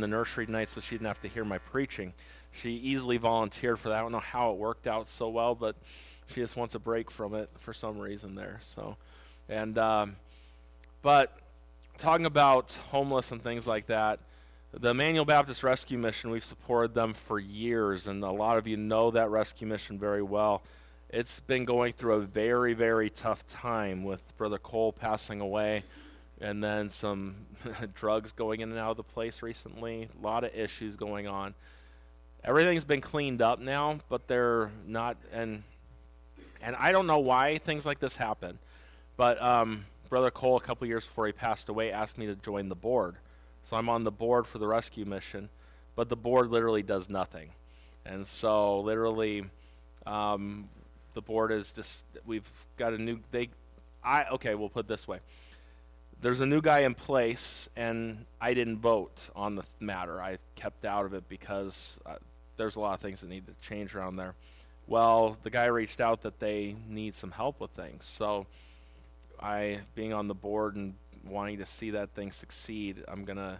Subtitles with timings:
[0.00, 2.12] the nursery tonight so she didn't have to hear my preaching.
[2.52, 3.98] She easily volunteered for that.
[3.98, 5.76] I don't know how it worked out so well, but
[6.28, 8.58] she just wants a break from it for some reason there.
[8.62, 8.96] So,
[9.48, 10.16] and um,
[11.02, 11.36] but
[11.98, 14.20] talking about homeless and things like that,
[14.72, 18.76] the Emmanuel Baptist Rescue Mission, we've supported them for years, and a lot of you
[18.76, 20.62] know that rescue mission very well.
[21.08, 25.82] It's been going through a very, very tough time with Brother Cole passing away
[26.40, 27.34] and then some
[27.94, 30.08] drugs going in and out of the place recently.
[30.20, 31.54] A lot of issues going on.
[32.42, 35.62] Everything's been cleaned up now, but they're not, and
[36.62, 38.58] and I don't know why things like this happen.
[39.16, 42.68] But um, Brother Cole, a couple years before he passed away, asked me to join
[42.68, 43.16] the board.
[43.64, 45.48] So I'm on the board for the rescue mission,
[45.94, 47.50] but the board literally does nothing.
[48.06, 49.44] And so literally,
[50.06, 50.68] um,
[51.14, 53.50] the board is just we've got a new they,
[54.02, 55.20] I okay we'll put this way.
[56.22, 60.20] There's a new guy in place, and I didn't vote on the matter.
[60.20, 62.16] I kept out of it because uh,
[62.58, 64.34] there's a lot of things that need to change around there.
[64.86, 68.04] Well, the guy reached out that they need some help with things.
[68.04, 68.46] So,
[69.40, 70.92] I, being on the board and
[71.24, 73.58] wanting to see that thing succeed, I'm going to,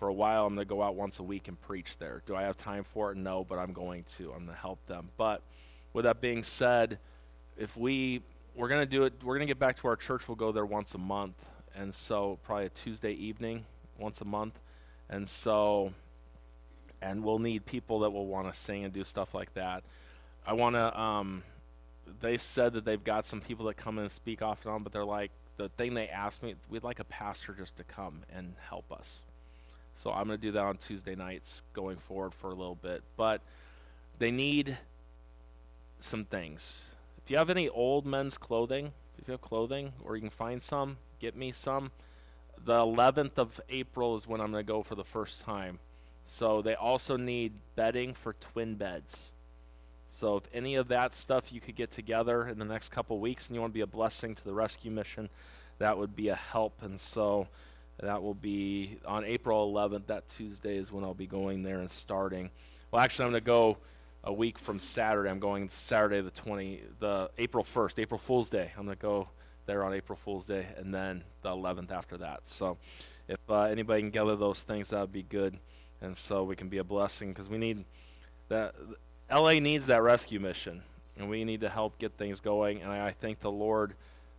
[0.00, 2.20] for a while, I'm going to go out once a week and preach there.
[2.26, 3.16] Do I have time for it?
[3.16, 4.32] No, but I'm going to.
[4.32, 5.08] I'm going to help them.
[5.16, 5.40] But
[5.92, 6.98] with that being said,
[7.56, 8.22] if we,
[8.56, 10.26] we're going to do it, we're going to get back to our church.
[10.26, 11.36] We'll go there once a month.
[11.76, 13.64] And so, probably a Tuesday evening,
[13.98, 14.58] once a month.
[15.08, 15.92] And so,
[17.00, 19.82] and we'll need people that will want to sing and do stuff like that.
[20.46, 21.00] I want to.
[21.00, 21.42] Um,
[22.20, 24.82] they said that they've got some people that come in and speak off and on,
[24.82, 26.54] but they're like the thing they asked me.
[26.68, 29.22] We'd like a pastor just to come and help us.
[29.96, 33.02] So I'm going to do that on Tuesday nights going forward for a little bit.
[33.16, 33.40] But
[34.18, 34.76] they need
[36.00, 36.86] some things.
[37.24, 40.60] If you have any old men's clothing, if you have clothing or you can find
[40.60, 41.92] some, get me some.
[42.64, 45.78] The 11th of April is when I'm going to go for the first time.
[46.26, 49.30] So they also need bedding for twin beds.
[50.10, 53.46] So if any of that stuff you could get together in the next couple weeks
[53.46, 55.28] and you want to be a blessing to the rescue mission,
[55.78, 56.82] that would be a help.
[56.82, 57.46] And so
[58.00, 60.06] that will be on April 11th.
[60.06, 62.50] That Tuesday is when I'll be going there and starting.
[62.90, 63.78] Well, actually, I'm going to go
[64.24, 65.30] a week from Saturday.
[65.30, 68.70] I'm going Saturday the 20, the April 1st, April Fool's Day.
[68.76, 69.28] I'm to go
[69.66, 72.40] there on April Fool's Day, and then the 11th after that.
[72.44, 72.78] So
[73.28, 75.58] if uh, anybody can gather those things, that would be good.
[76.00, 77.84] And so we can be a blessing because we need
[78.48, 78.74] that
[79.30, 80.82] LA needs that rescue mission,
[81.16, 82.82] and we need to help get things going.
[82.82, 83.94] And I think the Lord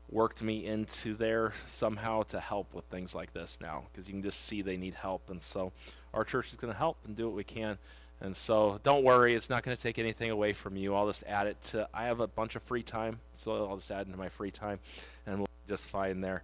[0.10, 4.24] worked me into there somehow to help with things like this now, because you can
[4.24, 5.30] just see they need help.
[5.30, 5.72] And so
[6.14, 7.78] our church is going to help and do what we can.
[8.24, 10.96] And so don't worry, it's not going to take anything away from you.
[10.96, 13.92] I'll just add it to, I have a bunch of free time, so I'll just
[13.92, 14.80] add into my free time,
[15.28, 16.42] and we'll just fine there.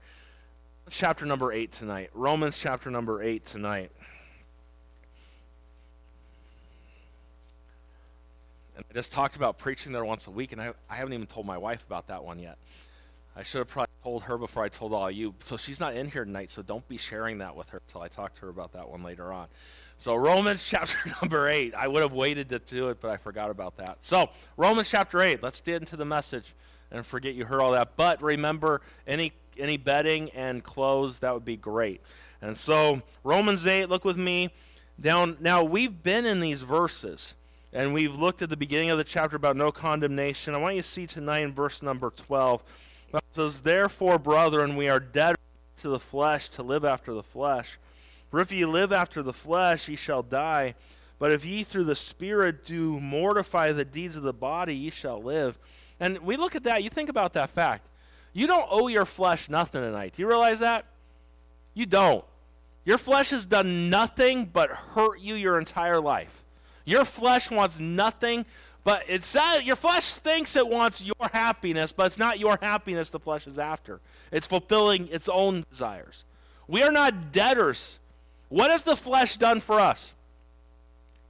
[0.89, 2.09] Chapter number 8 tonight.
[2.13, 3.91] Romans chapter number 8 tonight.
[8.75, 11.27] And I just talked about preaching there once a week, and I, I haven't even
[11.27, 12.57] told my wife about that one yet.
[13.37, 15.33] I should have probably told her before I told all you.
[15.39, 18.09] So she's not in here tonight, so don't be sharing that with her until I
[18.09, 19.47] talk to her about that one later on.
[19.99, 21.75] So, Romans chapter number 8.
[21.75, 23.97] I would have waited to do it, but I forgot about that.
[23.99, 25.43] So, Romans chapter 8.
[25.43, 26.55] Let's get into the message
[26.89, 27.97] and forget you heard all that.
[27.97, 32.01] But remember, any, any bedding and clothes, that would be great.
[32.41, 34.51] And so, Romans 8, look with me.
[35.01, 37.35] Down now, we've been in these verses.
[37.73, 40.55] And we've looked at the beginning of the chapter about no condemnation.
[40.55, 42.63] I want you to see tonight in verse number 12.
[43.13, 45.35] It says, Therefore, brethren, we are dead
[45.81, 47.77] to the flesh to live after the flesh.
[48.29, 50.75] For if ye live after the flesh, ye shall die.
[51.17, 55.21] But if ye through the Spirit do mortify the deeds of the body, ye shall
[55.21, 55.57] live.
[55.99, 57.87] And we look at that, you think about that fact.
[58.33, 60.13] You don't owe your flesh nothing tonight.
[60.15, 60.85] Do you realize that?
[61.73, 62.23] You don't.
[62.85, 66.43] Your flesh has done nothing but hurt you your entire life.
[66.85, 68.45] Your flesh wants nothing,
[68.83, 73.09] but it says your flesh thinks it wants your happiness, but it's not your happiness
[73.09, 73.99] the flesh is after.
[74.31, 76.23] It's fulfilling its own desires.
[76.67, 77.99] We are not debtors.
[78.49, 80.13] What has the flesh done for us?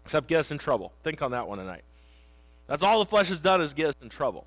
[0.05, 0.91] Except get us in trouble.
[1.03, 1.83] Think on that one tonight.
[2.67, 4.45] That's all the flesh has done is get us in trouble.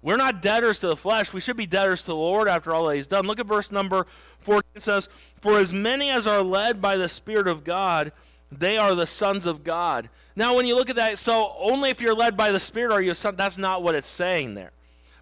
[0.00, 1.32] We're not debtors to the flesh.
[1.32, 3.26] We should be debtors to the Lord after all that He's done.
[3.26, 4.06] Look at verse number
[4.40, 4.62] 14.
[4.74, 5.08] It says,
[5.40, 8.10] For as many as are led by the Spirit of God,
[8.50, 10.08] they are the sons of God.
[10.34, 13.00] Now, when you look at that, so only if you're led by the Spirit are
[13.00, 13.36] you a son.
[13.36, 14.72] That's not what it's saying there.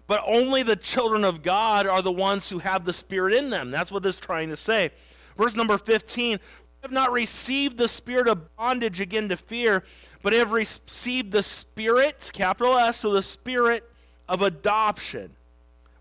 [0.07, 3.71] But only the children of God are the ones who have the Spirit in them.
[3.71, 4.91] That's what this is trying to say.
[5.37, 6.39] Verse number 15
[6.81, 9.83] have not received the spirit of bondage again to fear,
[10.21, 13.89] but have received the Spirit, capital S, so the Spirit
[14.27, 15.31] of adoption,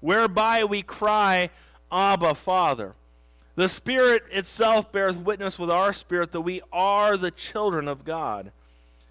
[0.00, 1.50] whereby we cry,
[1.90, 2.94] Abba, Father.
[3.56, 8.52] The Spirit itself bears witness with our spirit that we are the children of God.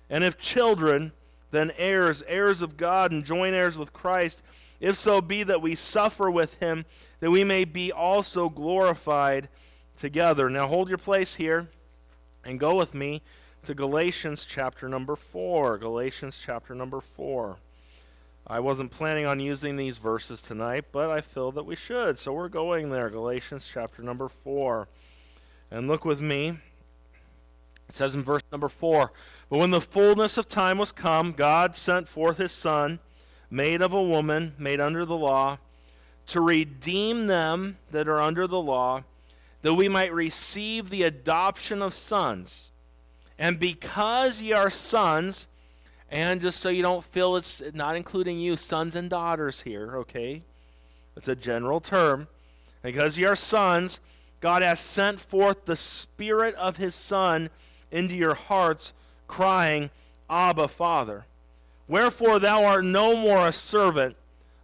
[0.09, 1.11] And if children,
[1.51, 4.41] then heirs, heirs of God, and joint heirs with Christ,
[4.79, 6.85] if so be that we suffer with him,
[7.19, 9.49] that we may be also glorified
[9.99, 10.49] together.
[10.49, 11.67] Now hold your place here
[12.43, 13.21] and go with me
[13.63, 15.77] to Galatians chapter number 4.
[15.77, 17.57] Galatians chapter number 4.
[18.47, 22.17] I wasn't planning on using these verses tonight, but I feel that we should.
[22.17, 23.09] So we're going there.
[23.09, 24.87] Galatians chapter number 4.
[25.69, 26.57] And look with me.
[27.89, 29.11] It says in verse number 4
[29.49, 32.99] But when the fullness of time was come, God sent forth his Son,
[33.51, 35.57] made of a woman, made under the law,
[36.27, 39.03] to redeem them that are under the law,
[39.61, 42.71] that we might receive the adoption of sons.
[43.37, 45.47] And because ye are sons,
[46.11, 50.43] and just so you don't feel it's not including you, sons and daughters here, okay?
[51.15, 52.27] It's a general term.
[52.81, 53.99] Because ye are sons,
[54.39, 57.49] God has sent forth the Spirit of His Son
[57.91, 58.93] into your hearts,
[59.27, 59.89] crying,
[60.29, 61.25] Abba, Father.
[61.87, 64.15] Wherefore thou art no more a servant,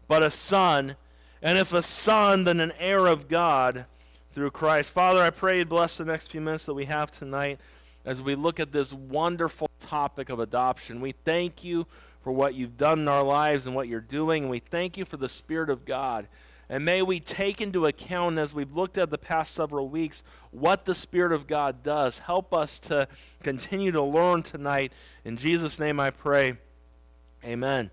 [0.08, 0.96] but a son,
[1.42, 3.86] and if a son, then an heir of God
[4.36, 4.92] through Christ.
[4.92, 7.58] Father, I pray you bless the next few minutes that we have tonight
[8.04, 11.00] as we look at this wonderful topic of adoption.
[11.00, 11.88] We thank you
[12.22, 15.06] for what you've done in our lives and what you're doing, and we thank you
[15.06, 16.28] for the Spirit of God.
[16.68, 20.22] And may we take into account, as we've looked at the past several weeks,
[20.52, 22.20] what the Spirit of God does.
[22.20, 23.08] Help us to
[23.42, 24.92] continue to learn tonight.
[25.24, 26.58] In Jesus' name I pray.
[27.46, 27.90] Amen.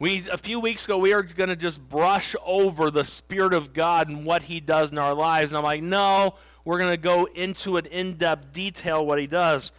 [0.00, 3.74] We a few weeks ago we were going to just brush over the Spirit of
[3.74, 6.96] God and what He does in our lives, and I'm like, no, we're going to
[6.96, 9.72] go into an in depth detail what He does.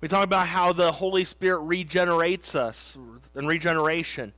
[0.00, 2.98] We talked about how the Holy Spirit regenerates us
[3.36, 4.32] and regeneration.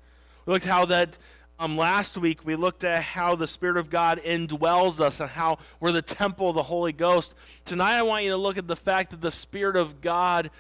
[0.45, 1.17] We looked at how that
[1.59, 5.57] um, last week we looked at how the Spirit of God indwells us and how
[5.81, 7.35] we're the temple of the Holy Ghost.
[7.65, 10.51] Tonight I want you to look at the fact that the Spirit of God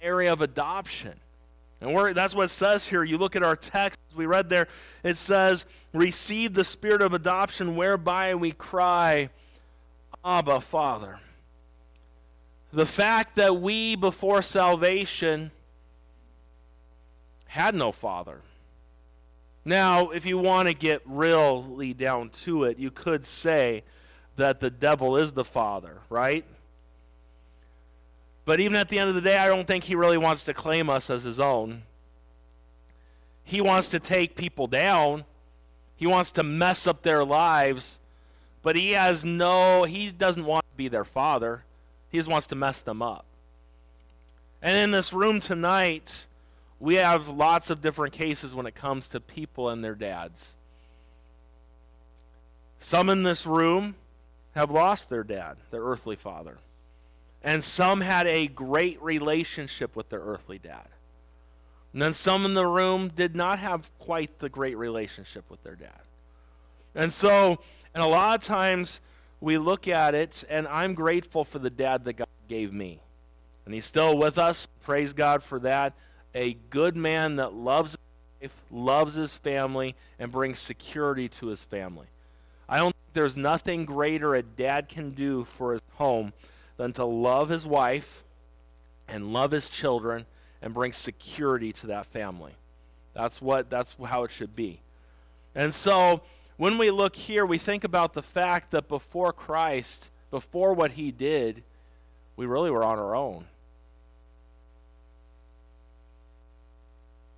[0.00, 1.20] area of adoption.
[1.80, 3.04] And that's what it says here.
[3.04, 4.68] You look at our text we read there,
[5.02, 9.30] it says, Receive the spirit of adoption whereby we cry,
[10.24, 11.20] Abba, Father.
[12.72, 15.52] The fact that we, before salvation,
[17.46, 18.40] had no father.
[19.64, 23.84] Now, if you want to get really down to it, you could say
[24.36, 26.44] that the devil is the father, right?
[28.44, 30.54] But even at the end of the day, I don't think he really wants to
[30.54, 31.82] claim us as his own.
[33.42, 35.24] He wants to take people down.
[35.96, 37.98] He wants to mess up their lives.
[38.62, 41.64] But he has no, he doesn't want to be their father.
[42.10, 43.24] He just wants to mess them up.
[44.62, 46.26] And in this room tonight,
[46.80, 50.54] we have lots of different cases when it comes to people and their dads.
[52.78, 53.94] Some in this room
[54.54, 56.58] have lost their dad, their earthly father.
[57.44, 60.88] And some had a great relationship with their earthly dad.
[61.92, 65.76] And then some in the room did not have quite the great relationship with their
[65.76, 66.00] dad.
[66.94, 67.58] And so,
[67.94, 69.00] and a lot of times
[69.40, 72.98] we look at it, and I'm grateful for the dad that God gave me.
[73.66, 74.66] And he's still with us.
[74.82, 75.92] Praise God for that
[76.34, 81.62] a good man that loves his wife, loves his family, and brings security to his
[81.62, 82.06] family.
[82.68, 86.32] I don't think there's nothing greater a dad can do for his home
[86.76, 88.24] than to love his wife
[89.08, 90.26] and love his children
[90.62, 92.52] and bring security to that family.
[93.14, 94.80] That's what that's how it should be.
[95.54, 96.22] And so
[96.56, 101.10] when we look here, we think about the fact that before Christ, before what he
[101.10, 101.62] did,
[102.36, 103.46] we really were on our own.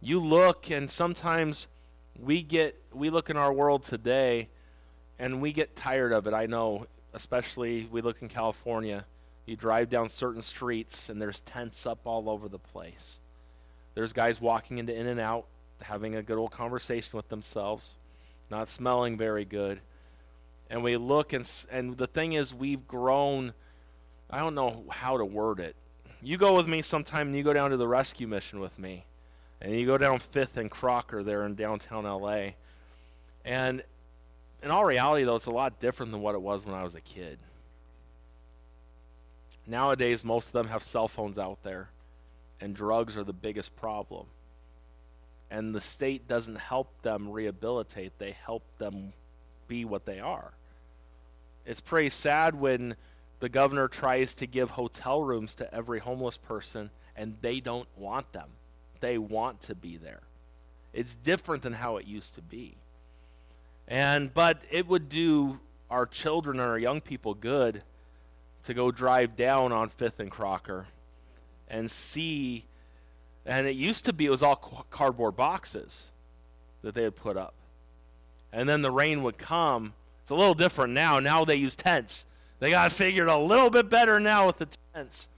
[0.07, 1.67] you look and sometimes
[2.17, 4.49] we get we look in our world today
[5.19, 6.35] and we get tired of it.
[6.35, 9.05] I know, especially we look in California.
[9.47, 13.17] You drive down certain streets and there's tents up all over the place.
[13.95, 15.47] There's guys walking into in and out
[15.81, 17.95] having a good old conversation with themselves,
[18.51, 19.81] not smelling very good.
[20.69, 23.55] And we look and and the thing is we've grown
[24.29, 25.77] I don't know how to word it.
[26.21, 29.05] You go with me sometime and you go down to the rescue mission with me
[29.61, 32.51] and you go down Fifth and Crocker there in downtown LA.
[33.45, 33.83] And
[34.63, 36.95] in all reality, though, it's a lot different than what it was when I was
[36.95, 37.39] a kid.
[39.67, 41.91] Nowadays, most of them have cell phones out there,
[42.61, 44.27] and drugs are the biggest problem.
[45.51, 49.13] And the state doesn't help them rehabilitate, they help them
[49.69, 50.53] be what they are.
[51.65, 52.97] It's pretty sad when
[53.41, 58.33] the governor tries to give hotel rooms to every homeless person and they don't want
[58.33, 58.51] them
[59.01, 60.23] they want to be there.
[60.93, 62.77] It's different than how it used to be.
[63.89, 67.83] And but it would do our children and our young people good
[68.67, 70.87] to go drive down on Fifth and Crocker
[71.69, 72.65] and see.
[73.45, 74.57] And it used to be it was all
[74.91, 76.11] cardboard boxes
[76.83, 77.55] that they had put up.
[78.53, 79.95] And then the rain would come.
[80.23, 81.21] It's a little different now.
[81.21, 82.25] Now they use tents.
[82.59, 85.29] They got figured a little bit better now with the tents.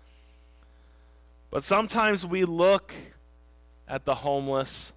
[1.51, 2.95] But sometimes we look
[3.87, 4.93] at the homeless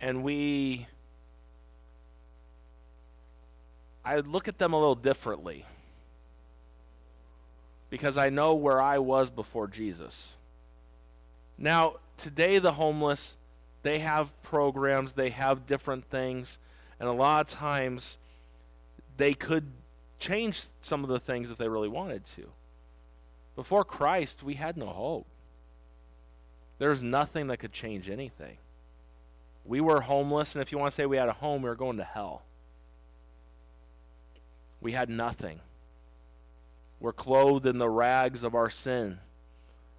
[0.00, 0.86] and we
[4.04, 5.64] I look at them a little differently
[7.96, 10.36] because I know where I was before Jesus.
[11.56, 13.38] Now, today the homeless,
[13.82, 16.58] they have programs, they have different things,
[17.00, 18.18] and a lot of times
[19.16, 19.64] they could
[20.18, 22.42] change some of the things if they really wanted to.
[23.54, 25.26] Before Christ, we had no hope.
[26.78, 28.58] There's nothing that could change anything.
[29.64, 31.74] We were homeless, and if you want to say we had a home, we were
[31.74, 32.42] going to hell.
[34.82, 35.60] We had nothing.
[37.00, 39.18] We're clothed in the rags of our sin,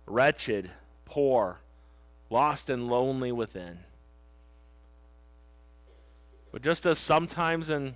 [0.06, 0.72] wretched,
[1.06, 1.60] poor,
[2.30, 3.80] lost and lonely within.
[6.52, 7.94] But just as sometimes, and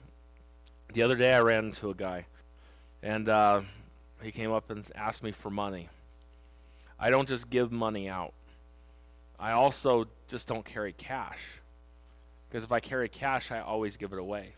[0.93, 2.25] the other day I ran into a guy,
[3.01, 3.61] and uh,
[4.21, 5.89] he came up and asked me for money.
[6.99, 8.33] I don't just give money out.
[9.39, 11.39] I also just don't carry cash.
[12.47, 14.53] Because if I carry cash, I always give it away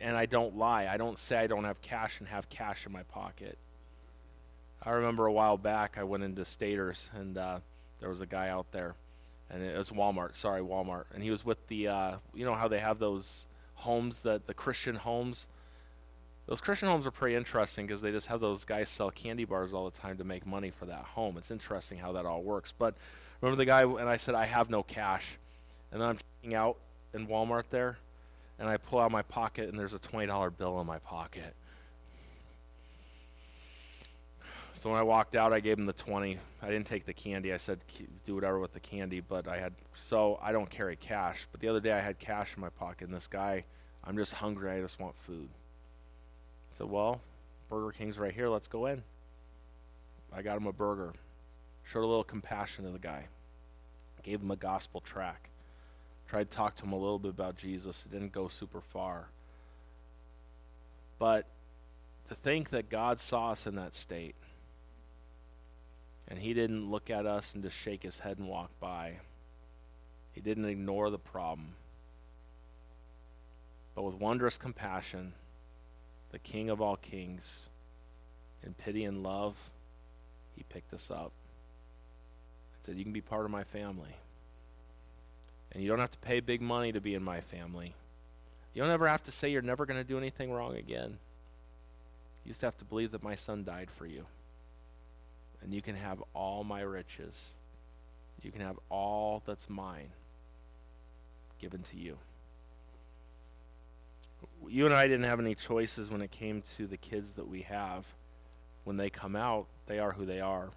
[0.00, 0.86] and I don't lie.
[0.86, 3.58] I don't say I don't have cash and have cash in my pocket.
[4.82, 7.60] I remember a while back I went into Staters and uh,
[8.00, 8.94] there was a guy out there,
[9.48, 10.36] and it was Walmart.
[10.36, 13.46] Sorry, Walmart, and he was with the uh, you know how they have those
[13.76, 15.46] homes that the Christian homes.
[16.46, 19.72] Those Christian homes are pretty interesting because they just have those guys sell candy bars
[19.72, 21.38] all the time to make money for that home.
[21.38, 22.74] It's interesting how that all works.
[22.76, 22.94] But
[23.40, 25.38] remember the guy and I said I have no cash,
[25.90, 26.76] and then I'm checking out
[27.14, 27.96] in Walmart there,
[28.58, 31.54] and I pull out my pocket and there's a $20 bill in my pocket.
[34.74, 36.38] So when I walked out, I gave him the 20.
[36.60, 37.54] I didn't take the candy.
[37.54, 37.78] I said
[38.26, 41.46] do whatever with the candy, but I had so I don't carry cash.
[41.50, 43.64] But the other day I had cash in my pocket and this guy,
[44.04, 44.70] I'm just hungry.
[44.70, 45.48] I just want food.
[46.70, 47.22] I said, "Well,
[47.70, 48.50] Burger King's right here.
[48.50, 49.02] Let's go in."
[50.34, 51.14] I got him a burger.
[51.84, 53.24] Showed a little compassion to the guy.
[54.22, 55.48] Gave him a gospel track.
[56.28, 58.04] Tried to talk to him a little bit about Jesus.
[58.06, 59.26] It didn't go super far.
[61.18, 61.46] But
[62.28, 64.34] to think that God saw us in that state
[66.28, 69.18] and he didn't look at us and just shake his head and walk by.
[70.32, 71.74] He didn't ignore the problem.
[73.94, 75.34] But with wondrous compassion,
[76.32, 77.68] the King of all kings,
[78.64, 79.56] in pity and love,
[80.56, 81.32] he picked us up.
[82.72, 84.16] He said, You can be part of my family.
[85.74, 87.94] And you don't have to pay big money to be in my family.
[88.72, 91.18] You don't ever have to say you're never going to do anything wrong again.
[92.44, 94.24] You just have to believe that my son died for you.
[95.62, 97.40] And you can have all my riches.
[98.42, 100.10] You can have all that's mine
[101.60, 102.18] given to you.
[104.68, 107.62] You and I didn't have any choices when it came to the kids that we
[107.62, 108.04] have.
[108.84, 110.70] When they come out, they are who they are.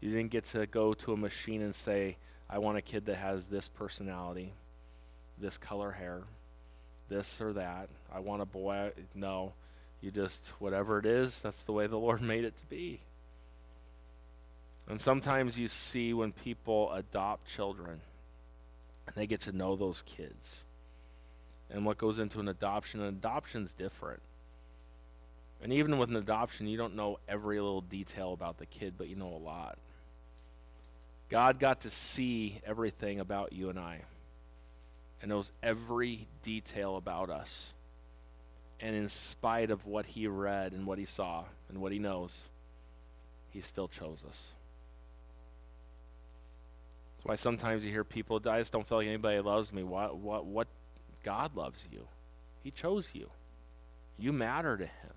[0.00, 2.16] You didn't get to go to a machine and say,
[2.52, 4.52] I want a kid that has this personality,
[5.38, 6.22] this color hair,
[7.08, 7.88] this or that.
[8.12, 8.90] I want a boy.
[9.14, 9.52] No,
[10.00, 13.00] you just, whatever it is, that's the way the Lord made it to be.
[14.88, 18.00] And sometimes you see when people adopt children,
[19.06, 20.56] and they get to know those kids.
[21.70, 24.20] And what goes into an adoption, an adoption's different.
[25.62, 29.08] And even with an adoption, you don't know every little detail about the kid, but
[29.08, 29.78] you know a lot.
[31.30, 34.00] God got to see everything about you and I
[35.22, 37.72] and knows every detail about us.
[38.80, 42.46] And in spite of what he read and what he saw and what he knows,
[43.50, 44.52] he still chose us.
[47.16, 49.82] That's why sometimes you hear people, I just don't feel like anybody loves me.
[49.82, 50.68] What, what, what?
[51.22, 52.08] God loves you.
[52.64, 53.28] He chose you.
[54.18, 55.12] You matter to him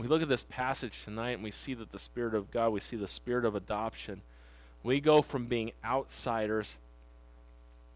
[0.00, 2.80] we look at this passage tonight and we see that the Spirit of God, we
[2.80, 4.22] see the Spirit of adoption.
[4.82, 6.76] We go from being outsiders,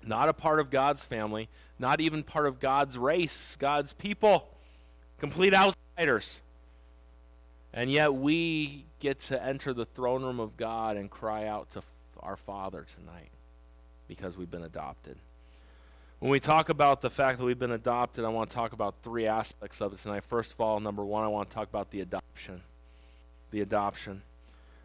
[0.04, 4.48] not a part of God's family, not even part of God's race, God's people,
[5.18, 6.42] complete outsiders.
[7.72, 11.82] And yet we get to enter the throne room of God and cry out to
[12.20, 13.30] our Father tonight
[14.08, 15.16] because we've been adopted.
[16.24, 18.94] When we talk about the fact that we've been adopted, I want to talk about
[19.02, 20.24] three aspects of it tonight.
[20.24, 22.62] First of all, number one, I want to talk about the adoption.
[23.50, 24.22] The adoption.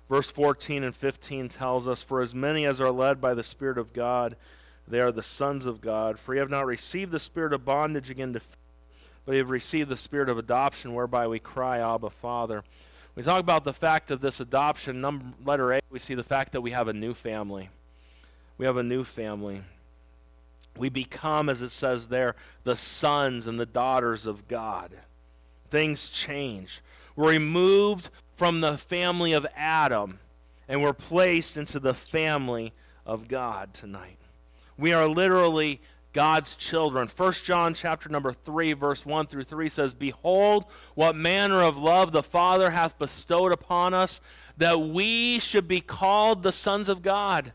[0.09, 3.77] Verse 14 and 15 tells us, For as many as are led by the Spirit
[3.77, 4.35] of God,
[4.85, 6.19] they are the sons of God.
[6.19, 8.41] For you have not received the spirit of bondage again to
[9.25, 12.65] but we have received the spirit of adoption, whereby we cry, Abba, Father.
[13.15, 14.99] We talk about the fact of this adoption.
[14.99, 17.69] Number, letter A, we see the fact that we have a new family.
[18.57, 19.61] We have a new family.
[20.79, 24.91] We become, as it says there, the sons and the daughters of God.
[25.69, 26.81] Things change.
[27.15, 30.19] We're removed from the family of Adam
[30.69, 32.71] and we're placed into the family
[33.05, 34.19] of God tonight.
[34.77, 35.81] We are literally
[36.13, 37.09] God's children.
[37.13, 42.13] 1 John chapter number 3 verse 1 through 3 says, "Behold, what manner of love
[42.13, 44.21] the Father hath bestowed upon us,
[44.55, 47.51] that we should be called the sons of God.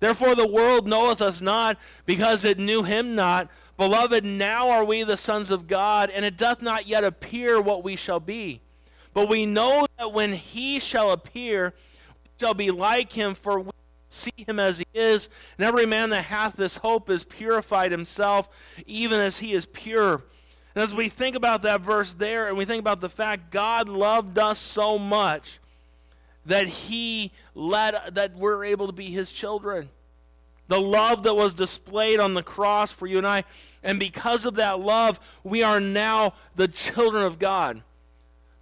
[0.00, 3.48] Therefore the world knoweth us not, because it knew him not.
[3.76, 7.84] Beloved, now are we the sons of God, and it doth not yet appear what
[7.84, 8.60] we shall be.
[9.14, 11.74] But we know that when he shall appear,
[12.24, 13.70] we shall be like him, for we
[14.08, 15.28] see him as he is.
[15.56, 18.48] And every man that hath this hope is purified himself,
[18.86, 20.22] even as he is pure.
[20.74, 23.88] And as we think about that verse there, and we think about the fact God
[23.88, 25.58] loved us so much
[26.48, 29.88] that he led that we're able to be his children.
[30.66, 33.44] The love that was displayed on the cross for you and I.
[33.82, 37.82] And because of that love, we are now the children of God.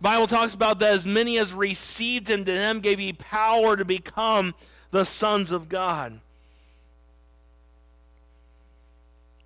[0.01, 3.85] Bible talks about that as many as received him to him gave he power to
[3.85, 4.55] become
[4.91, 6.21] the sons of God.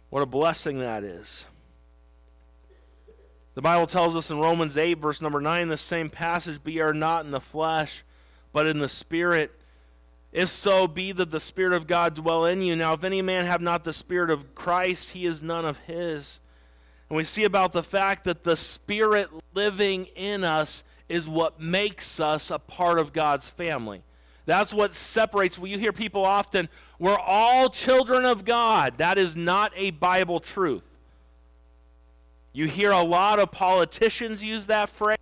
[0.08, 1.46] What a blessing that is.
[3.54, 6.94] The Bible tells us in Romans 8, verse number 9, the same passage, Be are
[6.94, 8.04] not in the flesh,
[8.52, 9.52] but in the Spirit.
[10.32, 12.76] If so, be that the Spirit of God dwell in you.
[12.76, 16.38] Now, if any man have not the Spirit of Christ, he is none of his.
[17.08, 22.20] And we see about the fact that the Spirit living in us is what makes
[22.20, 24.02] us a part of God's family.
[24.46, 25.58] That's what separates.
[25.58, 28.98] Well, you hear people often, we're all children of God.
[28.98, 30.86] That is not a Bible truth.
[32.52, 35.18] You hear a lot of politicians use that phrase.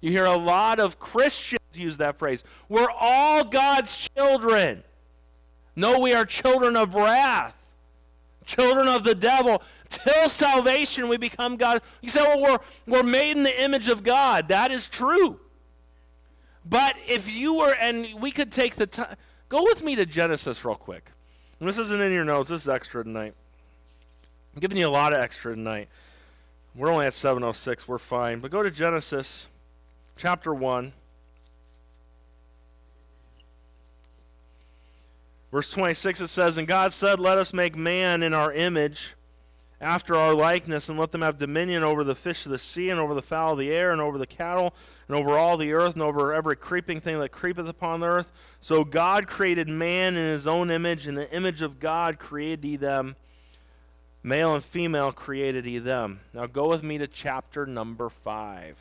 [0.00, 2.42] You hear a lot of Christians use that phrase.
[2.68, 4.82] We're all God's children.
[5.76, 7.54] No, we are children of wrath,
[8.44, 9.62] children of the devil.
[9.88, 11.82] Till salvation, we become God.
[12.00, 14.48] You say, well, we're, we're made in the image of God.
[14.48, 15.40] That is true.
[16.64, 19.16] But if you were, and we could take the time,
[19.48, 21.10] go with me to Genesis real quick.
[21.58, 23.34] And this isn't in your notes, this is extra tonight.
[24.54, 25.88] I'm giving you a lot of extra tonight.
[26.74, 28.40] We're only at 706, we're fine.
[28.40, 29.48] But go to Genesis
[30.16, 30.92] chapter 1.
[35.50, 39.14] Verse 26 it says, And God said, Let us make man in our image,
[39.80, 43.00] after our likeness, and let them have dominion over the fish of the sea, and
[43.00, 44.74] over the fowl of the air, and over the cattle,
[45.08, 48.30] and over all the earth, and over every creeping thing that creepeth upon the earth.
[48.60, 52.76] So God created man in his own image, in the image of God created he
[52.76, 53.16] them.
[54.22, 56.20] Male and female created he them.
[56.34, 58.76] Now go with me to chapter number 5.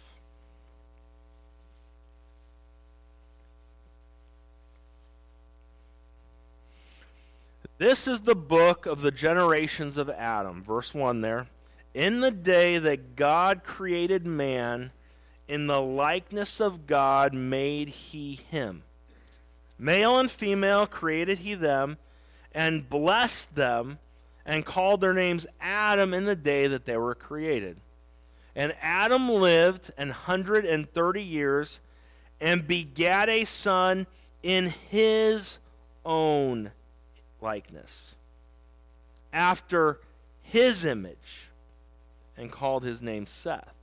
[7.80, 10.62] This is the book of the generations of Adam.
[10.62, 11.48] Verse 1 there.
[11.94, 14.92] In the day that God created man,
[15.48, 18.84] in the likeness of God made he him.
[19.78, 21.98] Male and female created he them,
[22.52, 24.00] and blessed them,
[24.46, 27.78] and called their names Adam in the day that they were created.
[28.58, 31.80] And Adam lived an hundred and thirty years,
[32.42, 34.06] and begat a son
[34.44, 35.60] in his
[36.04, 36.74] own
[37.42, 38.16] likeness,
[39.32, 40.00] after
[40.42, 41.50] his image,
[42.38, 43.74] and called his name Seth.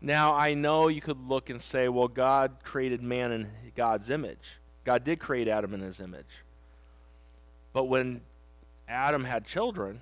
[0.00, 4.58] Now, I know you could look and say, well, God created man in God's image.
[4.84, 6.24] God did create Adam in his image.
[7.72, 8.20] But when
[8.88, 10.00] Adam had children,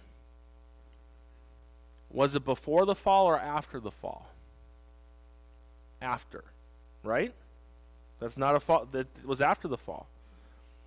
[2.10, 4.28] was it before the fall or after the fall?
[6.02, 6.44] After,
[7.02, 7.32] right?
[8.20, 8.86] That's not a fall.
[8.92, 10.06] That was after the fall.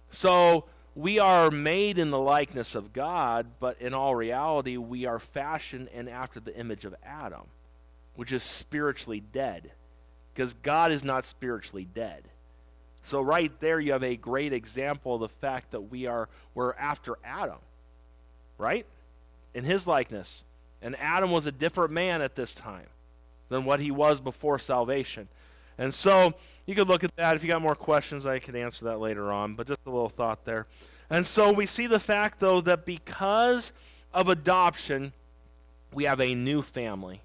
[0.10, 0.66] So
[0.96, 5.90] we are made in the likeness of God, but in all reality, we are fashioned
[5.94, 7.44] and after the image of Adam,
[8.16, 9.72] which is spiritually dead.
[10.34, 12.24] Because God is not spiritually dead.
[13.04, 16.74] So right there you have a great example of the fact that we are we're
[16.74, 17.60] after Adam.
[18.58, 18.86] Right?
[19.54, 20.44] In his likeness.
[20.82, 22.88] And Adam was a different man at this time
[23.50, 25.28] than what he was before salvation.
[25.78, 26.34] And so
[26.66, 27.36] you could look at that.
[27.36, 30.10] If you got more questions, I can answer that later on, but just a little
[30.10, 30.68] thought there.
[31.10, 33.72] And so we see the fact, though, that because
[34.14, 35.14] of adoption,
[35.94, 37.22] we have a new family.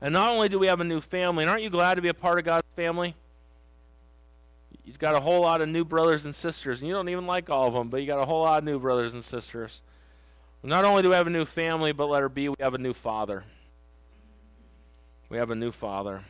[0.00, 2.08] And not only do we have a new family, and aren't you glad to be
[2.08, 3.14] a part of God's family?
[4.84, 7.48] You've got a whole lot of new brothers and sisters, and you don't even like
[7.48, 9.80] all of them, but you got a whole lot of new brothers and sisters.
[10.62, 12.92] Not only do we have a new family, but letter B, we have a new
[12.94, 13.44] father.
[15.30, 16.22] We have a new Father.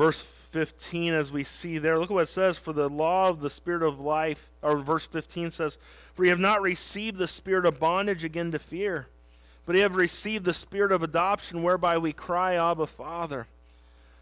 [0.00, 3.42] Verse 15, as we see there, look at what it says For the law of
[3.42, 5.76] the Spirit of life, or verse 15 says,
[6.14, 9.08] For you have not received the spirit of bondage again to fear,
[9.66, 13.46] but you have received the spirit of adoption, whereby we cry, Abba, Father.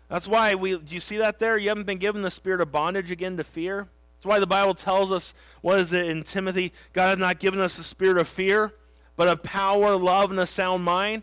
[0.08, 1.56] That's why we, do you see that there?
[1.56, 3.86] You haven't been given the spirit of bondage again to fear.
[4.16, 6.72] That's why the Bible tells us, what is it in Timothy?
[6.92, 8.72] God has not given us a spirit of fear,
[9.14, 11.22] but of power, love, and a sound mind.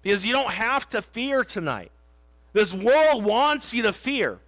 [0.00, 1.92] Because you don't have to fear tonight.
[2.52, 4.38] This world wants you to fear.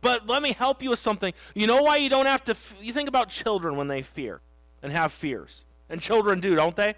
[0.00, 1.32] But let me help you with something.
[1.54, 2.52] You know why you don't have to?
[2.52, 4.40] F- you think about children when they fear
[4.82, 5.64] and have fears.
[5.88, 6.94] And children do, don't they?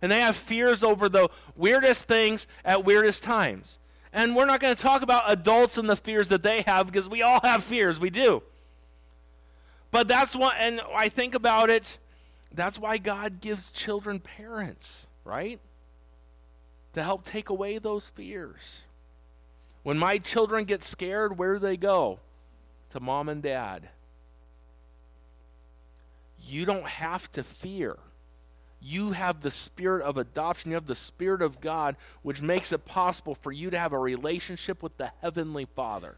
[0.00, 3.78] And they have fears over the weirdest things at weirdest times.
[4.12, 7.08] And we're not going to talk about adults and the fears that they have because
[7.08, 8.00] we all have fears.
[8.00, 8.42] We do.
[9.92, 11.98] But that's what, and I think about it,
[12.52, 15.60] that's why God gives children parents, right?
[16.94, 18.82] To help take away those fears.
[19.82, 22.20] When my children get scared, where do they go?
[22.90, 23.88] To mom and dad.
[26.40, 27.96] You don't have to fear.
[28.80, 30.70] You have the spirit of adoption.
[30.70, 33.98] You have the spirit of God, which makes it possible for you to have a
[33.98, 36.16] relationship with the Heavenly Father.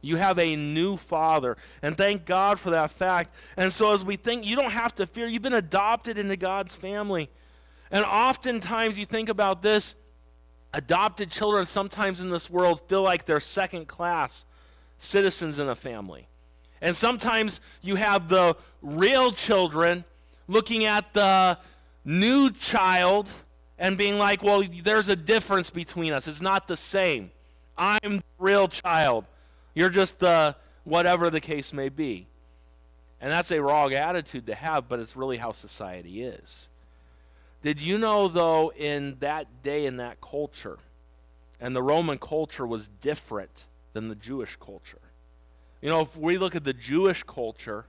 [0.00, 1.56] You have a new father.
[1.82, 3.34] And thank God for that fact.
[3.56, 5.26] And so, as we think, you don't have to fear.
[5.26, 7.28] You've been adopted into God's family.
[7.90, 9.94] And oftentimes, you think about this
[10.76, 14.44] adopted children sometimes in this world feel like they're second class
[14.98, 16.28] citizens in a family.
[16.82, 20.04] And sometimes you have the real children
[20.48, 21.58] looking at the
[22.04, 23.30] new child
[23.78, 26.28] and being like, well, there's a difference between us.
[26.28, 27.30] It's not the same.
[27.78, 29.24] I'm the real child.
[29.74, 32.26] You're just the whatever the case may be.
[33.18, 36.68] And that's a wrong attitude to have, but it's really how society is.
[37.66, 40.78] Did you know, though, in that day, in that culture,
[41.60, 45.00] and the Roman culture was different than the Jewish culture?
[45.82, 47.86] You know, if we look at the Jewish culture,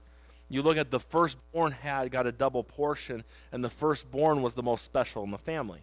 [0.48, 4.64] you look at the firstborn had got a double portion, and the firstborn was the
[4.64, 5.82] most special in the family.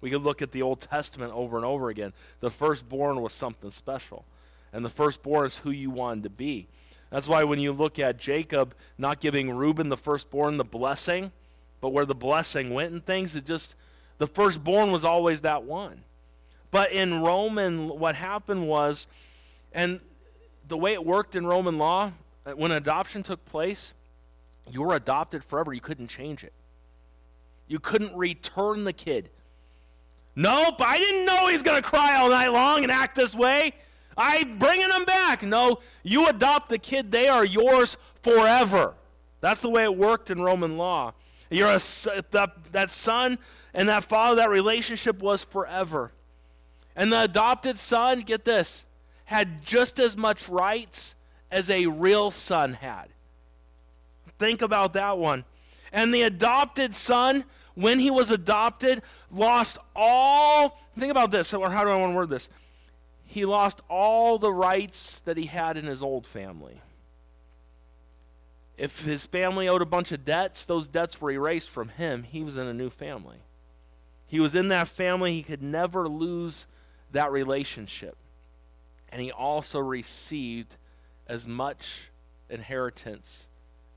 [0.00, 2.14] We could look at the Old Testament over and over again.
[2.40, 4.24] The firstborn was something special
[4.72, 6.68] and the firstborn is who you wanted to be.
[7.10, 11.32] That's why when you look at Jacob not giving Reuben the firstborn the blessing,
[11.80, 13.74] but where the blessing went and things, it just
[14.18, 16.02] the firstborn was always that one.
[16.70, 19.06] But in Roman, what happened was,
[19.72, 20.00] and
[20.68, 22.12] the way it worked in Roman law,
[22.44, 23.92] uh, when adoption took place,
[24.70, 25.72] you were adopted forever.
[25.72, 26.52] You couldn't change it.
[27.68, 29.30] You couldn't return the kid.
[30.34, 33.72] Nope, I didn't know he's going to cry all night long and act this way.
[34.16, 35.42] I'm bringing them back.
[35.42, 38.94] No, you adopt the kid, they are yours forever.
[39.40, 41.14] That's the way it worked in Roman law.
[41.50, 41.80] You're a,
[42.30, 43.38] that, that son
[43.74, 46.12] and that father, that relationship was forever.
[46.94, 48.84] And the adopted son, get this,
[49.24, 51.14] had just as much rights
[51.50, 53.08] as a real son had.
[54.38, 55.44] Think about that one.
[55.92, 60.80] And the adopted son, when he was adopted, lost all.
[60.98, 62.48] Think about this, or how do I want to word this?
[63.26, 66.80] he lost all the rights that he had in his old family.
[68.76, 72.24] If his family owed a bunch of debts, those debts were erased from him.
[72.24, 73.38] He was in a new family.
[74.26, 75.32] He was in that family.
[75.32, 76.66] He could never lose
[77.12, 78.16] that relationship.
[79.08, 80.76] And he also received
[81.26, 82.10] as much
[82.50, 83.46] inheritance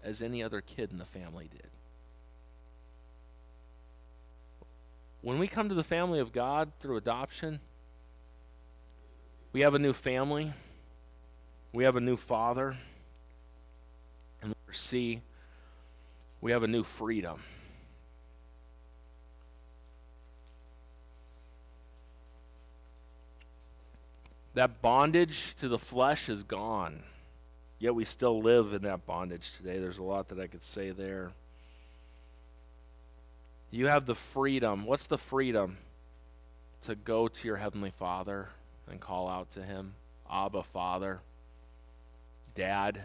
[0.04, 1.68] as any other kid in the family did.
[5.22, 7.60] When we come to the family of God through adoption,
[9.52, 10.54] we have a new family.
[11.74, 12.78] We have a new father.
[14.69, 15.21] And C,
[16.41, 17.41] we have a new freedom.
[24.53, 27.01] That bondage to the flesh is gone.
[27.79, 29.79] Yet we still live in that bondage today.
[29.79, 31.32] There's a lot that I could say there.
[33.71, 34.86] You have the freedom.
[34.86, 35.77] What's the freedom?
[36.86, 38.49] To go to your Heavenly Father
[38.89, 39.93] and call out to him
[40.29, 41.21] Abba, Father,
[42.53, 43.03] Dad.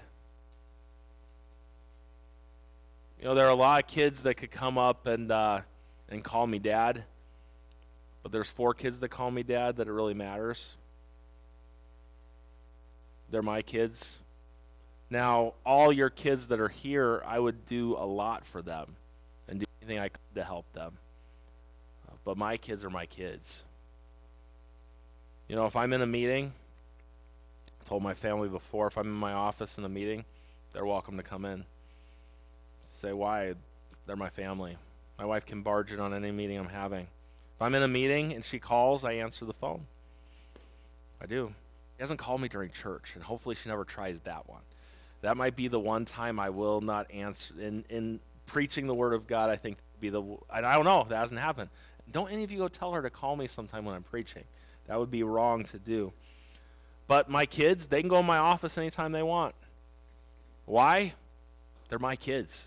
[3.25, 5.63] You know, there are a lot of kids that could come up and, uh,
[6.11, 7.05] and call me Dad,
[8.23, 10.75] but there's four kids that call me Dad that it really matters.
[13.31, 14.19] They're my kids.
[15.09, 18.95] Now, all your kids that are here, I would do a lot for them
[19.49, 20.99] and do anything I could to help them.
[22.27, 23.65] But my kids are my kids.
[25.49, 26.53] You know, if I'm in a meeting,
[27.81, 30.27] I told my family before, if I'm in my office in a meeting,
[30.75, 31.65] they're welcome to come in.
[33.05, 33.53] Say why.
[34.07, 34.79] They're my family.
[35.19, 37.03] My wife can barge in on any meeting I'm having.
[37.03, 39.87] If I'm in a meeting and she calls, I answer the phone.
[41.21, 41.53] I do.
[41.97, 44.63] She hasn't called me during church, and hopefully she never tries that one.
[45.21, 49.13] That might be the one time I will not answer in in preaching the word
[49.13, 49.51] of God.
[49.51, 51.05] I think be the and I don't know.
[51.07, 51.69] That hasn't happened.
[52.11, 54.45] Don't any of you go tell her to call me sometime when I'm preaching.
[54.87, 56.11] That would be wrong to do.
[57.07, 59.55] But my kids, they can go in my office anytime they want.
[60.65, 61.13] Why?
[61.91, 62.65] They're my kids.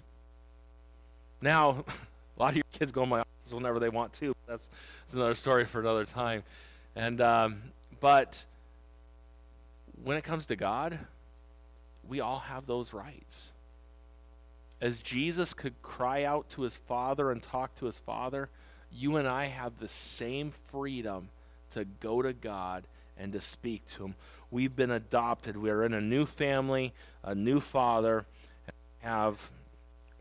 [1.42, 1.84] Now,
[2.38, 4.34] a lot of your kids go in my office whenever they want to.
[4.48, 4.70] That's,
[5.06, 6.44] that's another story for another time.
[6.96, 7.62] And um,
[8.00, 8.44] but
[10.04, 10.98] when it comes to God,
[12.08, 13.52] we all have those rights.
[14.80, 18.50] As Jesus could cry out to his Father and talk to his Father,
[18.92, 21.30] you and I have the same freedom
[21.72, 22.84] to go to God
[23.18, 24.16] and to speak to him.
[24.52, 25.58] We've been adopted.
[25.58, 28.26] We're in a new family, a new father,
[28.68, 29.40] and have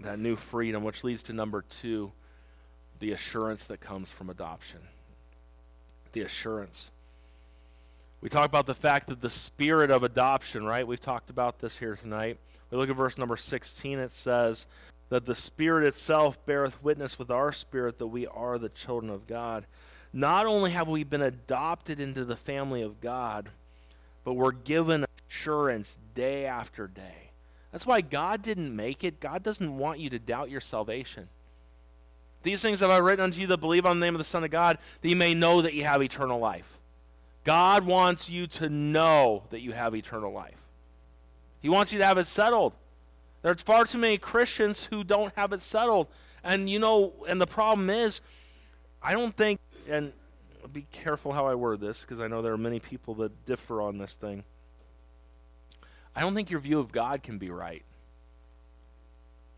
[0.01, 2.13] that new freedom, which leads to number two
[2.99, 4.81] the assurance that comes from adoption.
[6.13, 6.91] The assurance.
[8.21, 10.87] We talk about the fact that the spirit of adoption, right?
[10.87, 12.39] We've talked about this here tonight.
[12.71, 13.99] We look at verse number 16.
[13.99, 14.67] It says
[15.09, 19.27] that the Spirit itself beareth witness with our spirit that we are the children of
[19.27, 19.67] God.
[20.13, 23.51] Not only have we been adopted into the family of God,
[24.25, 27.26] but we're given assurance day after day.
[27.77, 29.21] That's why God didn't make it.
[29.21, 31.29] God doesn't want you to doubt your salvation.
[32.43, 34.43] These things have I written unto you that believe on the name of the Son
[34.45, 36.79] of God, that you may know that you have eternal life.
[37.45, 40.57] God wants you to know that you have eternal life.
[41.61, 42.73] He wants you to have it settled.
[43.43, 46.07] There's far too many Christians who don't have it settled.
[46.43, 48.23] And you know, and the problem is,
[49.03, 50.15] I don't think, and
[50.73, 53.83] be careful how I word this because I know there are many people that differ
[53.83, 54.45] on this thing.
[56.17, 57.83] I don't think your view of God can be right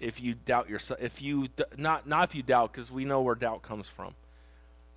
[0.00, 1.00] if you doubt yourself.
[1.00, 4.14] If you not not if you doubt, because we know where doubt comes from.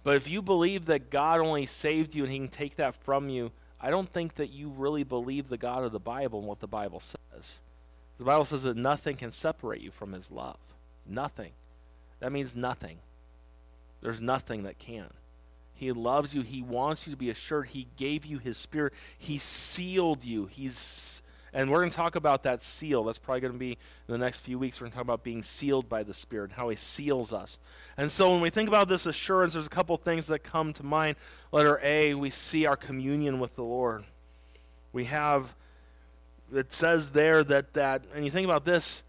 [0.04, 3.30] But if you believe that God only saved you and He can take that from
[3.30, 6.60] you, I don't think that you really believe the God of the Bible and what
[6.60, 7.60] the Bible says.
[8.18, 10.58] The Bible says that nothing can separate you from His love.
[11.08, 11.52] Nothing.
[12.20, 12.98] That means nothing.
[14.02, 15.08] There's nothing that can.
[15.76, 16.42] He loves you.
[16.42, 17.68] He wants you to be assured.
[17.70, 18.94] He gave you His Spirit.
[19.18, 20.46] He sealed you.
[20.46, 21.21] He's
[21.54, 23.04] and we're going to talk about that seal.
[23.04, 24.80] That's probably going to be in the next few weeks.
[24.80, 27.60] We're going to talk about being sealed by the Spirit, and how He seals us.
[27.98, 30.84] And so when we think about this assurance, there's a couple things that come to
[30.84, 31.18] mind.
[31.52, 34.06] Letter A, we see our communion with the Lord.
[34.94, 35.54] We have,
[36.54, 39.04] it says there that, that and you think about this,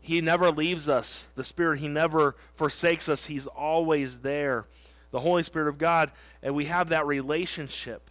[0.00, 1.28] He never leaves us.
[1.36, 3.26] The Spirit, He never forsakes us.
[3.26, 4.66] He's always there.
[5.12, 6.10] The Holy Spirit of God.
[6.42, 8.10] And we have that relationship.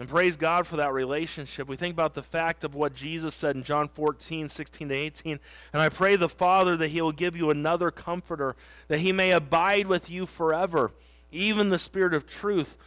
[0.00, 1.68] And praise God for that relationship.
[1.68, 5.38] We think about the fact of what Jesus said in John 14, 16 to 18.
[5.74, 8.56] And I pray the Father that He will give you another comforter,
[8.88, 10.92] that He may abide with you forever,
[11.30, 12.78] even the Spirit of truth.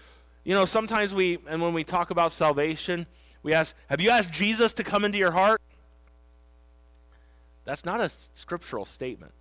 [0.43, 3.05] You know, sometimes we, and when we talk about salvation,
[3.43, 5.61] we ask, Have you asked Jesus to come into your heart?
[7.63, 9.33] That's not a scriptural statement.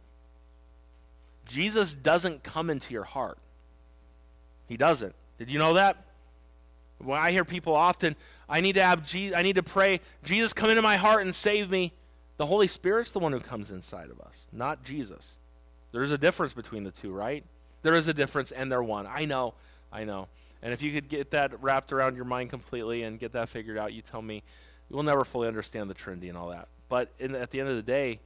[1.46, 3.38] Jesus doesn't come into your heart.
[4.68, 5.14] He doesn't.
[5.38, 6.04] Did you know that?
[7.02, 8.16] When I hear people often,
[8.48, 11.34] I need to have Jesus, I need to pray, Jesus, come into my heart and
[11.34, 11.92] save me.
[12.36, 15.36] The Holy Spirit's the one who comes inside of us, not Jesus.
[15.92, 17.44] There's a difference between the two, right?
[17.82, 19.06] There is a difference, and they're one.
[19.06, 19.54] I know,
[19.92, 20.28] I know.
[20.62, 23.76] And if you could get that wrapped around your mind completely and get that figured
[23.76, 24.42] out, you tell me.
[24.90, 26.68] We'll never fully understand the Trinity and all that.
[26.88, 28.20] But in, at the end of the day,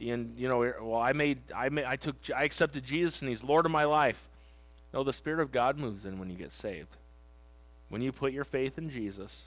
[0.00, 3.42] and you know, well, I made, I made, I took, I accepted Jesus, and He's
[3.42, 4.20] Lord of my life.
[4.92, 6.96] No, the Spirit of God moves in when you get saved.
[7.92, 9.42] When you put your faith in Jesus,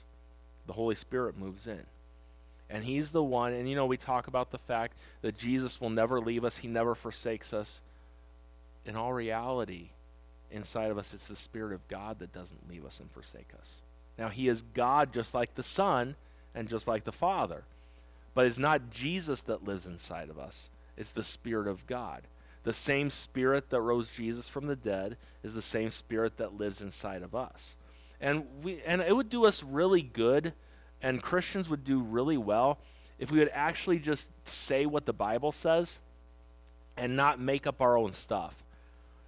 [0.68, 1.82] the Holy Spirit moves in.
[2.70, 5.90] And He's the one, and you know, we talk about the fact that Jesus will
[5.90, 7.80] never leave us, He never forsakes us.
[8.84, 9.88] In all reality,
[10.52, 13.82] inside of us, it's the Spirit of God that doesn't leave us and forsake us.
[14.16, 16.14] Now, He is God just like the Son
[16.54, 17.64] and just like the Father.
[18.32, 22.22] But it's not Jesus that lives inside of us, it's the Spirit of God.
[22.62, 26.80] The same Spirit that rose Jesus from the dead is the same Spirit that lives
[26.80, 27.74] inside of us.
[28.20, 30.52] And we and it would do us really good
[31.02, 32.78] and Christians would do really well
[33.18, 35.98] if we would actually just say what the Bible says
[36.96, 38.54] and not make up our own stuff.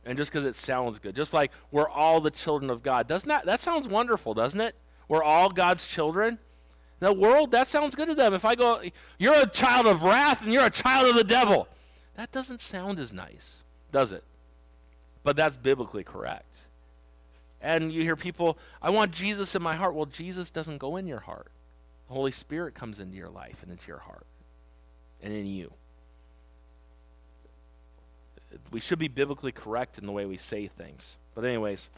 [0.05, 1.15] And just because it sounds good.
[1.15, 3.07] Just like we're all the children of God.
[3.07, 4.75] Doesn't that that sounds wonderful, doesn't it?
[5.09, 6.39] We're all God's children.
[7.01, 8.35] The world, that sounds good to them.
[8.35, 8.83] If I go,
[9.19, 11.69] you're a child of wrath and you're a child of the devil.
[12.17, 14.25] That doesn't sound as nice, does it?
[15.23, 16.57] But that's biblically correct.
[17.61, 19.95] And you hear people, I want Jesus in my heart.
[19.95, 21.49] Well, Jesus doesn't go in your heart.
[22.09, 24.27] The Holy Spirit comes into your life and into your heart
[25.23, 25.73] and in you.
[28.71, 31.17] We should be biblically correct in the way we say things.
[31.35, 31.91] But, anyways,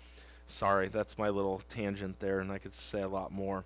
[0.50, 3.64] Sorry, that's my little tangent there, and I could say a lot more.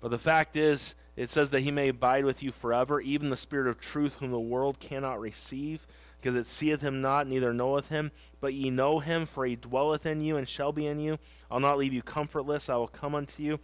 [0.00, 3.36] But the fact is, it says that he may abide with you forever, even the
[3.36, 5.86] Spirit of truth, whom the world cannot receive,
[6.20, 8.10] because it seeth him not, neither knoweth him.
[8.40, 11.18] But ye know him, for he dwelleth in you and shall be in you.
[11.50, 13.58] I'll not leave you comfortless, I will come unto you.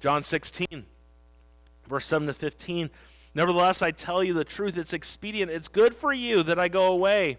[0.00, 0.84] John 16,
[1.88, 2.90] verse 7 to 15.
[3.34, 6.86] Nevertheless, I tell you the truth, it's expedient, it's good for you that I go
[6.86, 7.38] away.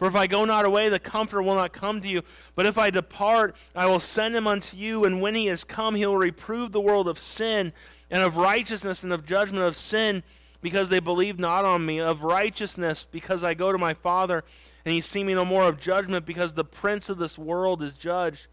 [0.00, 2.22] For if I go not away, the Comforter will not come to you.
[2.54, 5.04] But if I depart, I will send him unto you.
[5.04, 7.74] And when he is come, he will reprove the world of sin,
[8.10, 10.22] and of righteousness, and of judgment of sin,
[10.62, 12.00] because they believe not on me.
[12.00, 14.44] Of righteousness, because I go to my Father,
[14.84, 15.64] and ye see me no more.
[15.64, 18.46] Of judgment, because the prince of this world is judged.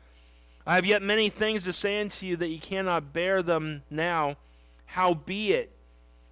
[0.65, 4.38] I have yet many things to say unto you that ye cannot bear them now.
[4.86, 5.72] Howbeit,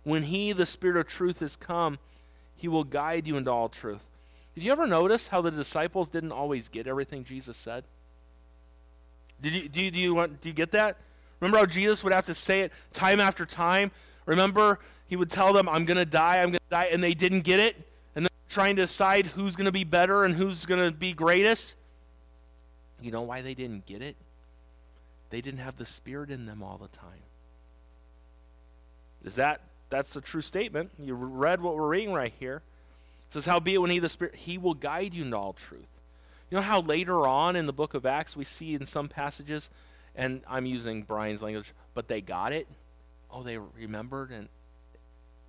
[0.04, 2.00] when he, the Spirit of truth, is come,
[2.56, 4.06] he will guide you into all truth.
[4.54, 7.84] Did you ever notice how the disciples didn't always get everything Jesus said?
[9.42, 10.98] Did you, do, you, do, you want, do you get that?
[11.40, 13.92] Remember how Jesus would have to say it time after time?
[14.26, 17.14] Remember, he would tell them, I'm going to die, I'm going to die, and they
[17.14, 17.76] didn't get it?
[18.16, 21.14] And then trying to decide who's going to be better and who's going to be
[21.14, 21.76] greatest?
[23.02, 24.16] You know why they didn't get it?
[25.30, 27.24] They didn't have the Spirit in them all the time.
[29.24, 30.92] Is that, that's a true statement.
[31.00, 32.62] You read what we're reading right here.
[33.30, 35.82] It says, Howbeit when he the Spirit, he will guide you into all truth.
[36.50, 39.70] You know how later on in the book of Acts we see in some passages,
[40.16, 42.68] and I'm using Brian's language, but they got it?
[43.32, 44.48] Oh, they remembered and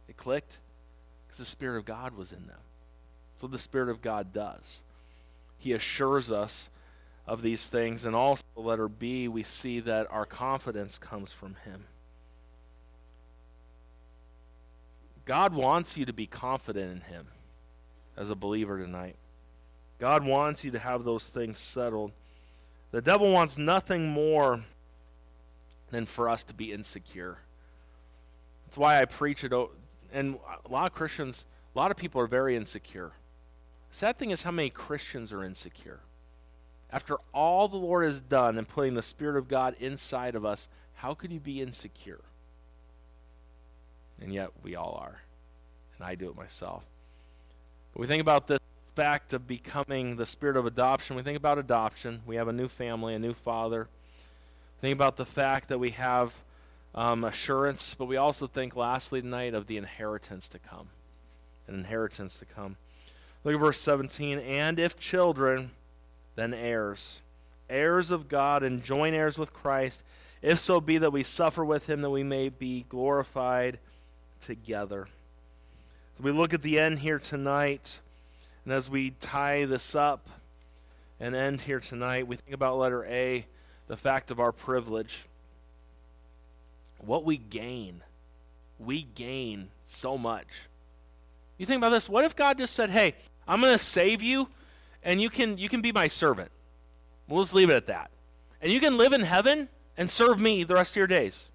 [0.08, 0.58] it clicked?
[1.26, 2.58] Because the Spirit of God was in them.
[3.40, 4.80] So the Spirit of God does.
[5.58, 6.68] He assures us
[7.26, 11.84] of these things, and also, letter B, we see that our confidence comes from Him.
[15.24, 17.26] God wants you to be confident in Him
[18.16, 19.16] as a believer tonight.
[19.98, 22.12] God wants you to have those things settled.
[22.92, 24.64] The devil wants nothing more
[25.90, 27.38] than for us to be insecure.
[28.66, 29.52] That's why I preach it.
[30.16, 33.12] And a lot of Christians, a lot of people are very insecure.
[33.90, 36.00] Sad thing is how many Christians are insecure.
[36.90, 40.68] After all the Lord has done in putting the Spirit of God inside of us,
[40.94, 42.22] how could you be insecure?
[44.18, 45.20] And yet we all are.
[45.98, 46.83] And I do it myself.
[47.92, 48.61] But we think about this
[48.94, 51.14] fact of becoming the spirit of adoption.
[51.14, 52.22] We think about adoption.
[52.24, 53.88] We have a new family, a new father.
[54.81, 56.33] Think about the fact that we have
[56.96, 60.88] um, assurance, but we also think, lastly, tonight, of the inheritance to come.
[61.68, 62.76] An inheritance to come.
[63.44, 64.38] Look at verse 17.
[64.38, 65.70] And if children,
[66.37, 67.20] then heirs.
[67.68, 70.02] Heirs of God and joint heirs with Christ,
[70.40, 73.78] if so be that we suffer with him, that we may be glorified
[74.40, 75.09] together.
[76.16, 77.98] So we look at the end here tonight,
[78.64, 80.28] and as we tie this up
[81.18, 83.44] and end here tonight, we think about letter A,
[83.88, 85.24] the fact of our privilege.
[86.98, 88.02] What we gain.
[88.78, 90.46] We gain so much.
[91.59, 92.09] You think about this.
[92.09, 93.14] What if God just said, Hey,
[93.48, 94.48] I'm going to save you,
[95.02, 96.50] and you can, you can be my servant?
[97.28, 98.11] We'll just leave it at that.
[98.61, 101.48] And you can live in heaven and serve me the rest of your days.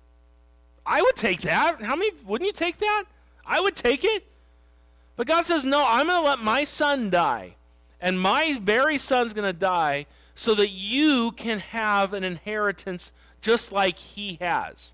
[0.85, 1.81] I would take that.
[1.81, 3.03] How many wouldn't you take that?
[3.45, 4.25] I would take it.
[5.15, 7.55] But God says, No, I'm going to let my son die.
[7.99, 13.71] And my very son's going to die so that you can have an inheritance just
[13.71, 14.93] like he has.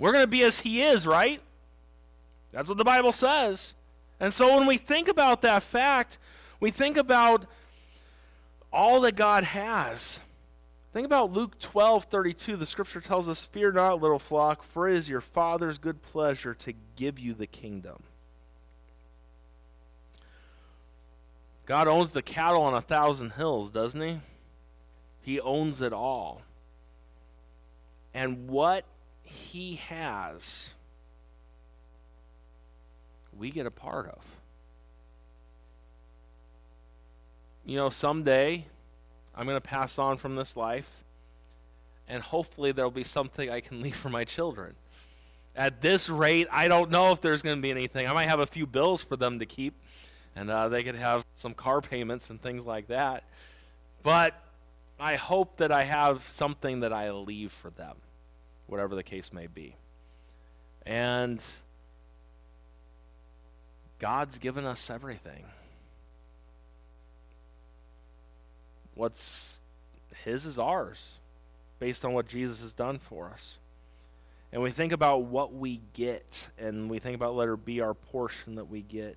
[0.00, 1.40] We're going to be as he is, right?
[2.52, 3.74] That's what the Bible says.
[4.18, 6.18] And so when we think about that fact,
[6.58, 7.44] we think about
[8.72, 10.20] all that God has.
[10.94, 12.56] Think about Luke 12 32.
[12.56, 16.54] The scripture tells us, Fear not, little flock, for it is your Father's good pleasure
[16.54, 18.02] to give you the kingdom.
[21.66, 24.18] God owns the cattle on a thousand hills, doesn't he?
[25.20, 26.40] He owns it all.
[28.14, 28.84] And what
[29.30, 30.74] he has,
[33.38, 34.22] we get a part of.
[37.64, 38.66] You know, someday
[39.34, 40.90] I'm going to pass on from this life,
[42.08, 44.74] and hopefully there'll be something I can leave for my children.
[45.56, 48.06] At this rate, I don't know if there's going to be anything.
[48.06, 49.74] I might have a few bills for them to keep
[50.36, 53.24] and uh, they could have some car payments and things like that.
[54.02, 54.34] But
[54.98, 57.96] I hope that I have something that I leave for them,
[58.70, 59.74] whatever the case may be.
[60.86, 61.42] And
[63.98, 65.44] God's given us everything.
[68.94, 69.60] What's
[70.24, 71.18] His is ours,
[71.78, 73.58] based on what Jesus has done for us.
[74.52, 77.94] And we think about what we get, and we think about let letter B, our
[77.94, 79.16] portion that we get.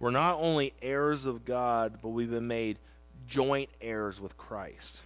[0.00, 2.78] We're not only heirs of God, but we've been made
[3.28, 5.00] joint heirs with Christ.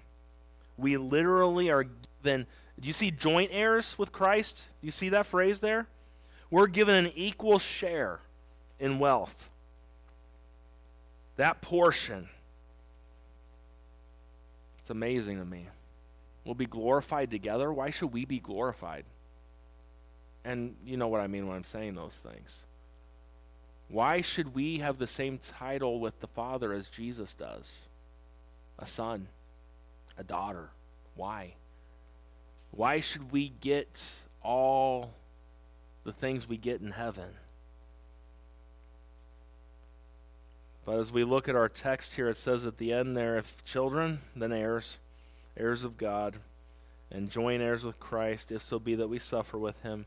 [0.77, 1.87] We literally are
[2.23, 2.47] given.
[2.81, 4.65] Do you see joint heirs with Christ?
[4.81, 5.87] Do you see that phrase there?
[6.51, 8.21] We're given an equal share
[8.79, 9.49] in wealth.
[11.37, 12.29] That portion.
[14.81, 15.69] It's amazing to me.
[16.45, 17.73] We'll be glorified together.
[17.73, 19.05] Why should we be glorified?
[20.45, 22.63] And you know what I mean when I'm saying those things.
[23.89, 27.87] Why should we have the same title with the Father as Jesus does?
[28.79, 29.29] A son,
[30.19, 30.71] a daughter.
[31.15, 31.55] Why?
[32.73, 34.05] Why should we get
[34.43, 35.13] all
[36.05, 37.29] the things we get in heaven?
[40.85, 43.65] But as we look at our text here, it says at the end there, if
[43.65, 44.99] children, then heirs,
[45.57, 46.35] heirs of God,
[47.11, 50.07] and joint heirs with Christ, if so be that we suffer with him,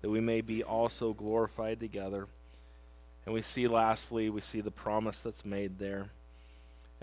[0.00, 2.28] that we may be also glorified together.
[3.26, 6.10] And we see, lastly, we see the promise that's made there.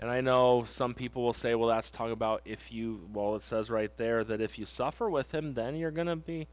[0.02, 3.44] And I know some people will say, well, that's talking about if you, well, it
[3.44, 6.48] says right there that if you suffer with him, then you're going to be,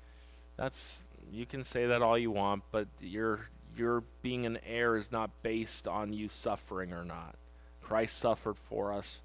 [0.55, 5.11] that's, you can say that all you want, but your, your being an heir is
[5.11, 7.33] not based on you suffering or not.
[7.81, 9.21] Christ suffered for us.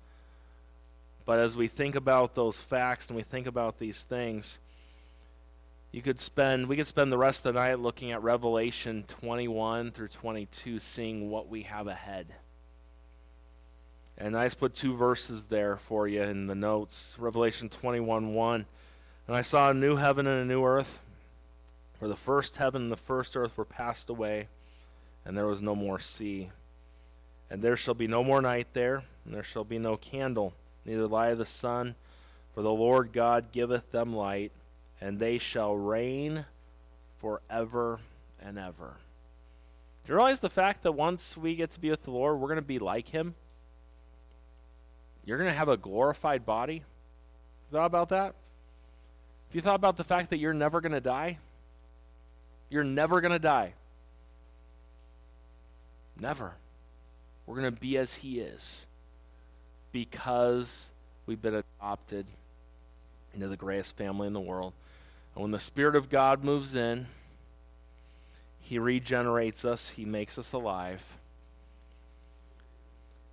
[1.26, 4.56] But as we think about those facts and we think about these things,
[5.92, 9.90] you could spend we could spend the rest of the night looking at Revelation 21
[9.90, 12.34] through 22 seeing what we have ahead.
[14.16, 17.16] And I just put two verses there for you in the notes.
[17.18, 18.66] Revelation 21 1.
[19.26, 21.00] And I saw a new heaven and a new earth,
[21.98, 24.48] for the first heaven and the first earth were passed away,
[25.24, 26.50] and there was no more sea.
[27.50, 30.52] And there shall be no more night there, and there shall be no candle,
[30.84, 31.94] neither light of the sun,
[32.54, 34.52] for the Lord God giveth them light
[35.04, 36.46] and they shall reign
[37.18, 38.00] forever
[38.40, 38.96] and ever.
[40.04, 42.48] Do you realize the fact that once we get to be with the Lord, we're
[42.48, 43.34] going to be like Him?
[45.26, 46.82] You're going to have a glorified body.
[47.72, 48.34] Thought about that?
[49.48, 51.38] Have you thought about the fact that you're never going to die?
[52.68, 53.74] You're never going to die.
[56.20, 56.52] Never.
[57.46, 58.86] We're going to be as He is
[59.92, 60.90] because
[61.26, 62.26] we've been adopted
[63.34, 64.72] into the greatest family in the world.
[65.34, 67.06] And when the Spirit of God moves in,
[68.60, 71.02] He regenerates us, He makes us alive,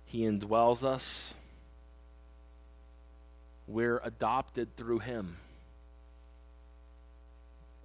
[0.04, 1.34] He indwells us.
[3.66, 5.36] We're adopted through Him.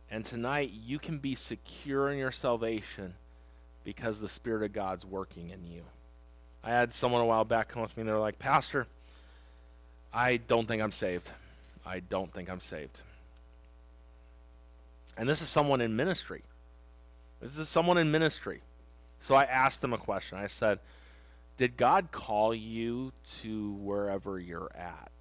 [0.10, 3.14] And tonight, you can be secure in your salvation
[3.84, 5.84] because the Spirit of God's working in you.
[6.64, 8.88] I had someone a while back come up to me and they're like, Pastor,
[10.14, 11.30] I don't think I'm saved.
[11.86, 12.98] I don't think I'm saved.
[15.18, 16.42] And this is someone in ministry.
[17.42, 18.62] This is someone in ministry.
[19.20, 20.38] So I asked them a question.
[20.38, 20.80] I said,
[21.58, 25.12] Did God call you to wherever you're at?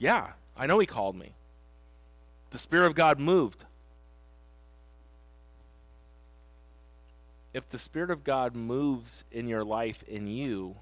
[0.00, 1.34] Yeah, I know He called me.
[2.50, 3.64] The Spirit of God moved.
[7.54, 10.76] If the Spirit of God moves in your life in you,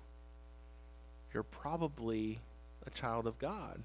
[1.34, 2.40] you're probably
[2.86, 3.82] a child of God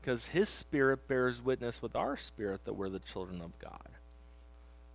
[0.00, 3.88] because his spirit bears witness with our spirit that we're the children of God.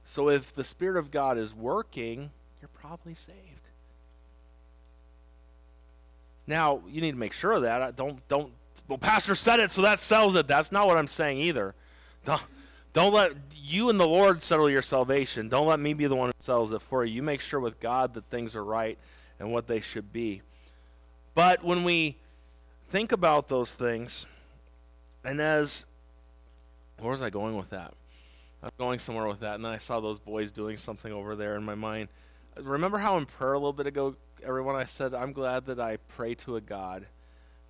[0.06, 2.32] So if the spirit of God is working,
[2.62, 3.38] you're probably saved.
[6.48, 7.96] Now, you need to make sure of that.
[7.96, 8.52] Don't don't
[8.88, 10.48] well pastor said it so that sells it.
[10.48, 11.76] That's not what I'm saying either.
[12.24, 12.42] Don't
[12.94, 15.50] don't let you and the Lord settle your salvation.
[15.50, 17.16] Don't let me be the one who sells it for you.
[17.16, 18.98] You make sure with God that things are right
[19.38, 20.42] and what they should be.
[21.34, 22.16] But when we
[22.90, 24.26] think about those things,
[25.26, 25.86] and as,
[27.00, 27.94] where was I going with that?
[28.64, 31.36] I was going somewhere with that, and then I saw those boys doing something over
[31.36, 32.08] there in my mind.
[32.58, 35.98] Remember how in prayer a little bit ago, everyone, I said, I'm glad that I
[36.16, 37.06] pray to a God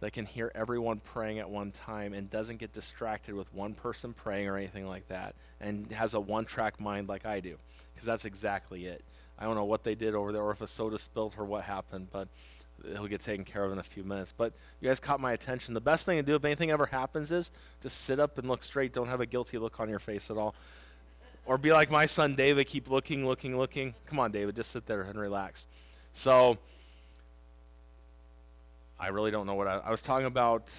[0.06, 4.14] that can hear everyone praying at one time and doesn't get distracted with one person
[4.14, 7.58] praying or anything like that and has a one track mind like I do.
[7.92, 9.04] Because that's exactly it.
[9.40, 11.64] I don't know what they did over there or if a soda spilled or what
[11.64, 12.28] happened, but
[12.84, 14.32] he'll get taken care of in a few minutes.
[14.32, 15.74] But you guys caught my attention.
[15.74, 17.50] The best thing to do if anything ever happens is
[17.82, 18.94] just sit up and look straight.
[18.94, 20.54] Don't have a guilty look on your face at all.
[21.48, 23.96] Or be like my son David, keep looking, looking, looking.
[24.06, 25.66] Come on, David, just sit there and relax.
[26.14, 26.60] So,
[29.00, 30.72] I really don't know what I, I was talking about.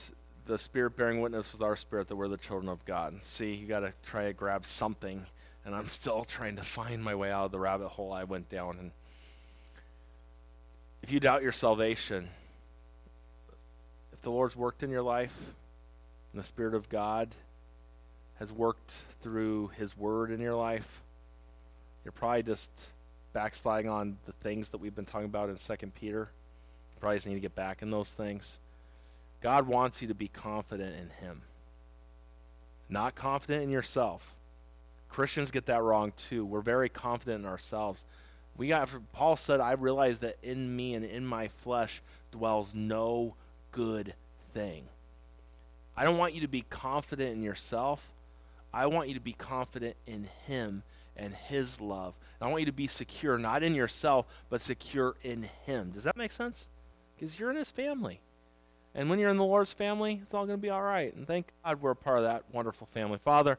[0.47, 3.17] The Spirit bearing witness with our spirit that we're the children of God.
[3.23, 5.27] See, you got to try to grab something,
[5.65, 8.49] and I'm still trying to find my way out of the rabbit hole I went
[8.49, 8.79] down.
[8.79, 8.91] And
[11.03, 12.29] if you doubt your salvation,
[14.13, 15.37] if the Lord's worked in your life
[16.33, 17.35] and the Spirit of God
[18.39, 21.03] has worked through His Word in your life,
[22.05, 22.71] you're probably just
[23.33, 26.31] backsliding on the things that we've been talking about in Second Peter.
[27.01, 28.59] Probably just need to get back in those things.
[29.43, 31.43] God wants you to be confident in Him,
[32.89, 34.35] not confident in yourself.
[35.09, 36.45] Christians get that wrong too.
[36.45, 38.05] We're very confident in ourselves.
[38.57, 43.35] We got Paul said, "I realize that in me and in my flesh dwells no
[43.73, 44.15] good
[44.55, 44.89] thing."
[45.97, 48.11] I don't want you to be confident in yourself.
[48.73, 50.83] I want you to be confident in Him
[51.17, 52.15] and His love.
[52.41, 55.93] And I want you to be secure, not in yourself, but secure in Him.
[55.93, 56.67] Does that make sense?
[57.19, 58.21] Because you're in His family.
[58.95, 61.15] And when you're in the Lord's family, it's all going to be all right.
[61.15, 63.19] And thank God we're a part of that wonderful family.
[63.23, 63.55] Father,